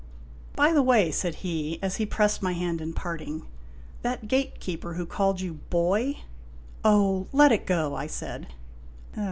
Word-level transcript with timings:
"By 0.55 0.71
the 0.73 0.81
way," 0.81 1.11
said 1.11 1.35
he, 1.45 1.77
as 1.83 1.97
he 1.97 2.07
pressed 2.07 2.41
my 2.41 2.53
hand 2.53 2.81
in 2.81 2.91
parting," 2.91 3.43
that 4.01 4.27
gatekeeper 4.27 4.95
who 4.95 5.05
called 5.05 5.39
you' 5.41 5.53
boy 5.69 6.17
'""Oh, 6.83 7.27
let 7.31 7.51
it 7.51 7.67
go," 7.67 7.93
I 7.93 8.07
said. 8.07 8.47